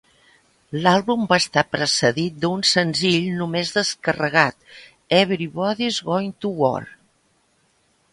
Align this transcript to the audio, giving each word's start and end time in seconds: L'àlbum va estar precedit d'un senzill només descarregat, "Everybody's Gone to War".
L'àlbum 0.85 1.25
va 1.33 1.37
estar 1.41 1.63
precedit 1.75 2.39
d'un 2.45 2.63
senzill 2.69 3.27
només 3.41 3.73
descarregat, 3.75 4.57
"Everybody's 5.19 6.01
Gone 6.09 6.33
to 6.47 6.53
War". 6.63 6.81